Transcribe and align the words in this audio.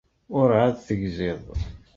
Urɛad 0.37 0.75
tegziḍ. 0.87 1.43